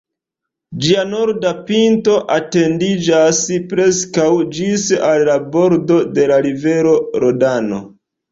Ĝia 0.83 1.01
norda 1.09 1.49
pinto 1.67 2.15
etendiĝas 2.35 3.41
preskaŭ 3.75 4.25
ĝis 4.59 4.87
al 5.11 5.25
la 5.29 5.37
bordo 5.57 5.99
de 6.19 6.25
la 6.35 6.41
rivero 6.49 6.95
Rodano. 7.25 7.83